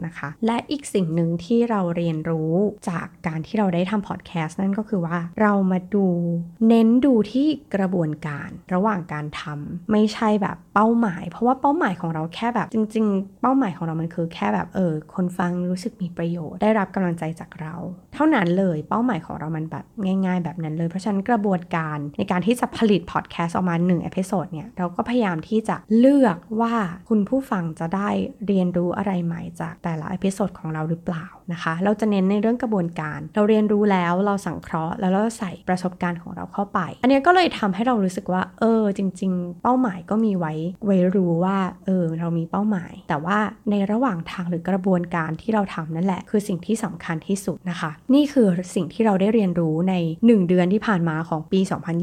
[0.06, 2.52] นะคะ และอีกสิ่งหนึ่งที่เราเรียนรู้
[2.88, 6.06] จากการที่เราได้ทำพอดแคสต์นั่นก็คือว่าเรามาดู
[6.68, 17.74] เน้นดูที่กระบวนการระหว่างการทำไม่ใช่แบบเป้าหมาย เพราะว่าเป้าหมายของเราแค่แบบจริง ๆ เป้าหมายของเรามันคือแค่แบบเออคนฟังรู้สึกมีประโยชน์ ได้รับกำลังใจจากเรา
[18.14, 26.74] เท่านั้นเลยเป้าหมายของเรามันแบบง่าย ๆ แบบนั้นเลยเพราะฉะนั้นกระบวนการในการที่จะผลิตพอดแคสต์ออกมา1 episode เนี่ยเราก็พยายามที่จะเลือกว่า
[27.08, 28.10] คุณผู้ฟังจะได้
[28.46, 40.52] เรียนรู้อะไรใหม่จากแต่และอพิโซดของเราหรือเปล่านะคะ เราจะเน้นในเรื่องกระบวนการ เราเรียนรู้แล้วเราสังเคราะห์ แล้วเราใส่ประสบการณ์ของเราเข้าไป อันนี้ก็เลยทำให้เรารู้สึกว่า เออ จริง ๆ เป้าหมายก็มีไว้
[40.86, 43.38] ไว้รู้ว่า เออ เรามีเป้าหมาย แต่ว่า
[43.70, 51.60] ในระหว่างทางหรือกระบวนการที่เราทำนั่นแหละ คือสิ่งที่สำคัญที่สุดนะคะ นี่คือสิ่งที่เราได้เรียนรู้ใน 1 เดือนที่ผ่านมาของปี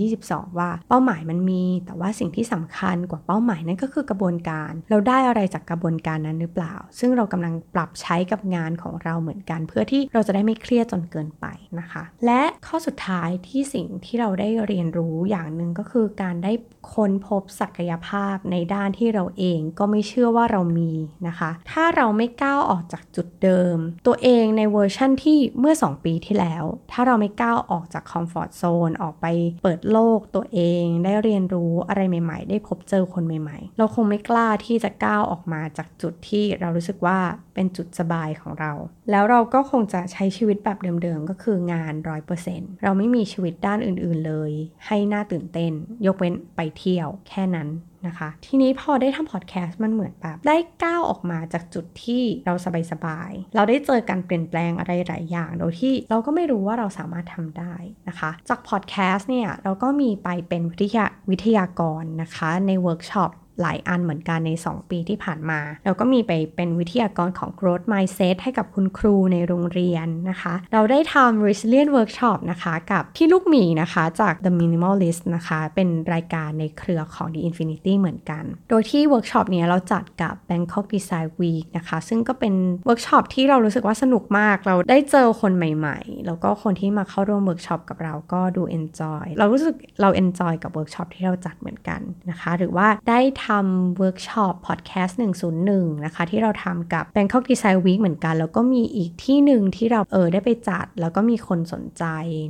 [0.08, 11.46] 2022 ว่าเป้าหมายมันมี แต่ว่าสิ่งที่สำคัญกว่าเป้าหมายนั่นก็คือกระบวนการ เราได้อะไรจากกระบวนการนั้นหรือเปล่า ซึ่งเรากำลังปรับใช้กับงานของเราเหมือนกัน เพื่อที่เราจะได้ไม่เครียดจนเกินไป
[11.80, 16.52] นะคะ และข้อสุดท้ายที่สิ่งที่เราได้เรียนรู้อย่างหนึ่งก็คือการได้
[16.94, 20.92] ค้นพบศักยภาพในด้านที่เราเองก็ไม่เชื่อว่าเรามี
[21.28, 23.78] นะคะ ถ้าเราไม่ก้าวออกจากจุดเดิม
[24.08, 29.26] ตัวเองในเวอร์ชั่นที่เมื่อ 2 ปีที่แล้ว ถ้าเราไม่ก้าวออกจากคอมฟอร์ทโซนออกไป
[29.64, 37.20] เปิดโลกตัวเองได้เรียนรู้อะไรใหม่ ๆ ได้พบเจอคนใหม่ ๆ เราคงไม่กล้าที่จะก้าวออกมาจากจุดที่เรารู้สึกว่า
[37.58, 38.74] เป็นจุดสบายของเรา
[39.12, 44.52] แล้วเราก็คงจะใช้ชีวิตแบบเดิมๆ ก็คืองานร้อยเปอร์เซ็นต์เราไม่มีชีวิตด้านอื่นๆเลย
[44.86, 45.72] ให้หน่าตื่นเต้น
[46.06, 47.70] ยกเว้นไปเที่ยวแค่นั้น
[48.08, 52.54] นะคะ ทีนี้พอได้ทำพอดแคสต์มันเหมือนแบบได้ก้าวออกมาจากจุดที่เรา
[52.91, 57.76] สบายๆ เราได้เจอการเปลี่ยนแปลงอะไรหลายอย่าง โดยที่เราก็ไม่รู้ว่าเราสามารถทำได้
[58.08, 77.28] นะคะ จากพอดแคสต์เนี่ยเราก็มีไปเป็นวิทยาวิทยากรนะคะในเวิร์กช็อป หลายอันเหมือนกันใน 2 ปีที่ผ่านมา เราก็มีไปเป็นวิทยากรของ growth mindset ให้กับคุณครูในโรงเรียนนะคะ เราได้ทำ resilient workshop นะคะกับพี่ลูกหมีนะคะจาก the minimalist นะคะเป็นรายการในเครือของ
[77.34, 82.54] the infinity เหมือนกัน โดยที่เวิร์กช็อปนี้เราจัดกับ Bangkok Design Week นะคะ ซึ่งก็เป็น
[82.86, 95.20] เวิร์กช็อปที่เรารู้สึกว่าสนุกมาก เราได้เจอคนใหม่ๆ แล้วก็คนที่มาเข้าร่วมเวิร์กช็อปกับเราก็ดู enjoy เรารู้สึกเรา enjoy กับเวิร์กช็อปที่เราจัดเหมือนกันนะคะ หรือว่าได้ทำเวิร์กช็อปพอดแคสต์
[95.62, 102.04] 101 นะคะ ที่เราทำกับ Bangkok Design Week เหมือนกัน แล้วก็มีอีกที่หนึ่งที่เราเออได้ไปจัด แล้วก็มีคนสนใจ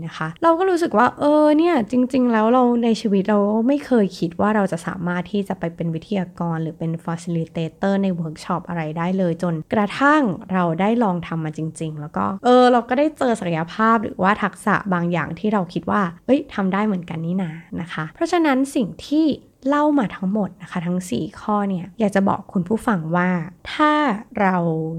[0.05, 10.21] นะคะ เราก็รู้สึกว่าเออเนี่ยจริง ๆ แล้วเราในชีวิตเราไม่เคยคิดว่าเราจะสามารถที่จะไปเป็นวิทยากร หรือเป็น facilitator ในเวิร์กช็อปอะไรได้เลยจนกระทั่ง
[10.53, 19.25] เราได้ลองทำมาจริง ๆ แล้วก็เออเราก็ได้เจอศักยภาพหรือว่าทักษะบางอย่างที่เราคิดว่าเอ้ยทำได้เหมือนกันนี่นานะคะ เพราะฉะนั้นสิ่งที่
[19.67, 23.29] เล่ามาทั้งหมดนะคะทั้ง 4 ข้อเนี่ยอยากจะบอกคุณผู้ฟังว่า
[23.73, 23.91] ถ้า
[24.39, 24.55] เรา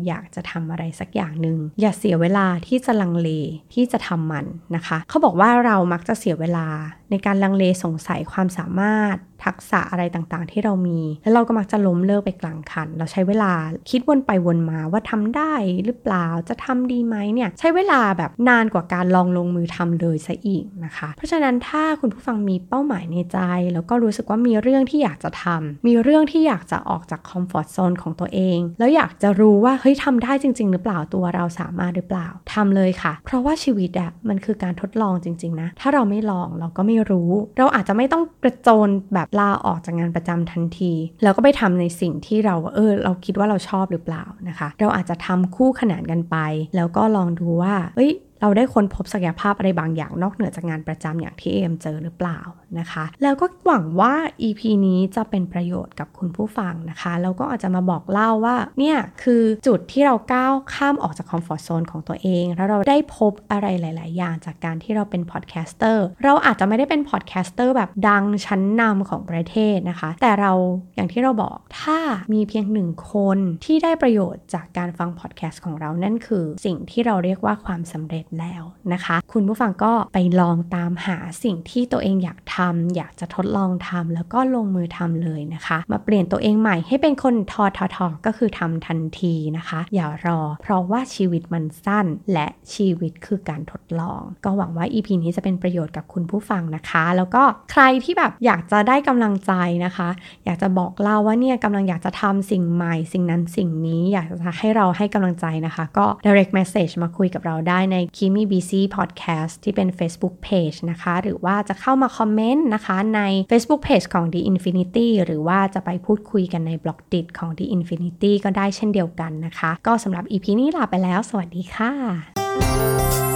[0.07, 3.29] อยากจะทำอะไรสักอย่างหนึ่งอย่าเสียเวลาที่จะลังเล
[3.75, 6.67] ที่จะทำมันนะคะ เขาบอกว่าเรามักจะเสียเวลา
[7.11, 9.17] ในการลังเลสงสัยความสามารถ
[9.47, 13.53] ทักษะอะไรต่างๆ ที่เรามี แล้วเราก็มักจะล้มเลิกไปกลางคัน เราใช้เวลา
[13.91, 23.39] คิดวนไปวนมาว่าทำได้หรือเปล่าจะทำดีไหมเนี่ยใช้เวลาแบบนานกว่าการลองลงมือทำเลยซะอีกนะคะ เพราะฉะนั้นถ้าคุณผู้ฟังมีเป้าหมายในใจ
[23.75, 46.37] แล้วก็รู้สึกว่ามีเรื่องที่อยากจะทำมีเรื่องที่อยากจะออกจากคอมฟอร์ทโซนของตัวเอง แล้วอยากจะรู้ว่าเฮ้ยทำได้จริง ๆ หรือเปล่าตัวเราสามารถหรือเปล่าทำเลยค่ะ เพราะว่าชีวิตอะมันคือการทดลองจริง ๆนะถ้าเราไม่ลองเราก็ไม่รู้ เราอาจจะไม่ต้องกระโจนแบบลาออกจากงานประจำทันที แล้วก็ไปทำในสิ่งที่เราเออเราคิดว่าเราชอบหรือเปล่านะคะ เราอาจจะทำคู่ขนานกันไป
[46.77, 52.41] แล้วก็ลองดูว่าเอ้ย เราได้ค้นพบศักยภาพอะไรบางอย่างนอกเหนือจากงานประจำอย่างที่เอ็มเจอหรือเปล่า
[52.79, 67.75] นะคะ แล้วก็หวังว่า EP นี้จะเป็นประโยชน์กับคุณผู้ฟังนะคะ แล้วก็อาจจะมาบอกเล่าว่า เนี่ย คือจุดที่เราก้าวข้ามออกจาก comfort zone ของตัวเอง แล้วเราได้พบอะไรหลาย ๆ อย่างจากการที่เราเป็น podcaster เราอาจจะไม่ได้เป็น podcaster
[67.77, 70.53] แบบดังชั้นนำของประเทศนะคะ แต่เรา
[70.97, 71.99] อย่างที่เราบอกถ้า
[72.33, 78.63] มีเพียงหนึ่งคนที่ได้ประโยชน์จากการฟังพอดแคสต์ของเรานั่นคือ สิ่งที่เราเรียกว่าความสำเร็จแล้ว
[78.93, 99.53] นะคะ คุณผู้ฟังก็ไปลองตามหาสิ่งที่ตัวเองอยากทำอยากจะทดลองทำแล้วก็ลงมือทำเลยนะคะ มาเปลี่ยนตัวเองใหม่ให้เป็นคนทอทอทอก็คือทำทันทีนะคะ อย่ารอ เพราะว่าชีวิตมันสั้น และชีวิตคือการทดลอง ก็หวังว่า EP นี้จะเป็นประโยชน์กับคุณผู้ฟังนะคะ แล้วก็ใครที่แบบอยากจะได้กำลังใจ
[99.85, 100.09] นะคะ
[100.45, 115.09] อยากจะบอกเล่าว่าเนี่ยกำลังอยากจะทำสิ่งใหม่ สิ่งนั้นสิ่งนี้อยากจะให้เราให้กำลังใจนะคะ ก็ direct message มาคุยกับเราได้ในคิมีบีซีพอดแคสต์ที่เป็น Facebook Page นะคะ หรือว่าจะเข้ามาคอมเมนต์นะคะใน Facebook Page ของ The Infinity
[115.25, 123.28] หรือว่าจะไปพูดคุยกันในบล็อกดิของ The Infinity ก็ได้เช่นเดียวกันนะคะ ก็สำหรับ EP นี้ลาไปแล้ว สวัสดีค่ะ